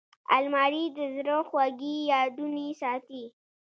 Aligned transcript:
الماري 0.35 0.83
د 0.97 0.99
زړه 1.15 1.37
خوږې 1.47 1.95
یادونې 2.11 2.67
ساتي 2.81 3.23